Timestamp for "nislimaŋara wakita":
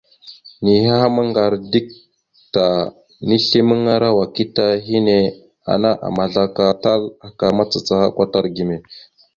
3.29-4.65